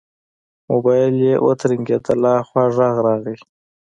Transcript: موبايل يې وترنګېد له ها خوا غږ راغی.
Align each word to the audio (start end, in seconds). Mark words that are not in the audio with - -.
موبايل 0.69 1.15
يې 1.25 1.33
وترنګېد 1.47 2.03
له 2.21 2.31
ها 2.37 2.43
خوا 2.47 2.65
غږ 2.77 2.95
راغی. 3.05 3.37